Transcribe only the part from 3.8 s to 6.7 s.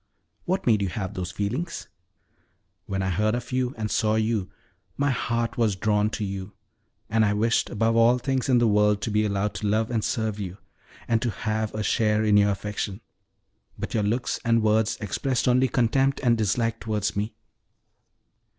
saw you, my heart was drawn to you,